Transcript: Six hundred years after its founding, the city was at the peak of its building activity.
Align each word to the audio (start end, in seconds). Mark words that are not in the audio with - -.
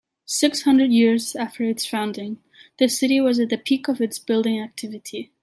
Six 0.25 0.63
hundred 0.63 0.91
years 0.91 1.35
after 1.35 1.63
its 1.63 1.85
founding, 1.85 2.39
the 2.79 2.87
city 2.89 3.21
was 3.21 3.39
at 3.39 3.49
the 3.49 3.57
peak 3.59 3.87
of 3.87 4.01
its 4.01 4.17
building 4.17 4.59
activity. 4.59 5.31